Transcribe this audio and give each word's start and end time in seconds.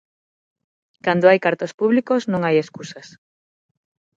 Cando 1.05 1.25
hai 1.29 1.39
cartos 1.45 1.71
públicos 1.79 2.21
non 2.31 2.41
hai 2.43 2.55
escusas. 2.63 3.07